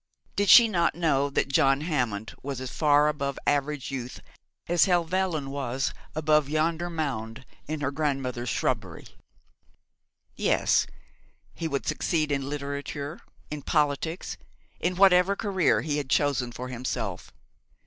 [0.35, 4.19] Did she not know that John Hammond was as far above average youth
[4.65, 9.05] as Helvellyn was above yonder mound in her grandmother's shrubbery?
[10.35, 10.87] Yes,
[11.53, 13.19] he would succeed in literature,
[13.51, 14.37] in politics,
[14.79, 17.31] in whatever career he had chosen for himself.